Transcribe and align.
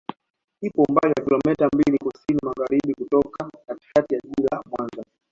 Ipo 0.67 0.79
umbali 0.87 1.13
wa 1.17 1.23
kilomita 1.25 1.67
mbili 1.73 1.97
kusini 1.97 2.39
magharibi 2.43 2.93
kutoka 2.93 3.49
katikati 3.67 4.13
ya 4.13 4.19
jiji 4.23 4.41
la 4.51 4.61
Mwanza 4.69 5.03